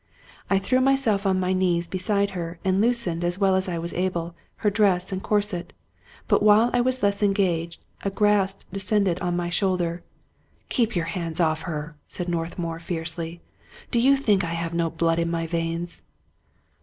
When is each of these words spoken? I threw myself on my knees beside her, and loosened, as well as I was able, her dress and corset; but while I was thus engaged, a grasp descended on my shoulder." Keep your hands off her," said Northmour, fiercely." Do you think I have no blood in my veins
I 0.49 0.57
threw 0.57 0.81
myself 0.81 1.27
on 1.27 1.39
my 1.39 1.53
knees 1.53 1.85
beside 1.85 2.31
her, 2.31 2.57
and 2.65 2.81
loosened, 2.81 3.23
as 3.23 3.37
well 3.37 3.55
as 3.55 3.69
I 3.69 3.77
was 3.77 3.93
able, 3.93 4.33
her 4.65 4.71
dress 4.71 5.11
and 5.11 5.21
corset; 5.21 5.73
but 6.27 6.41
while 6.41 6.71
I 6.73 6.81
was 6.81 7.01
thus 7.01 7.21
engaged, 7.21 7.83
a 8.03 8.09
grasp 8.09 8.61
descended 8.73 9.19
on 9.19 9.35
my 9.35 9.51
shoulder." 9.51 10.01
Keep 10.69 10.95
your 10.95 11.05
hands 11.05 11.39
off 11.39 11.61
her," 11.69 11.97
said 12.07 12.29
Northmour, 12.29 12.79
fiercely." 12.79 13.41
Do 13.91 13.99
you 13.99 14.17
think 14.17 14.43
I 14.43 14.55
have 14.55 14.73
no 14.73 14.89
blood 14.89 15.19
in 15.19 15.29
my 15.29 15.45
veins 15.45 16.01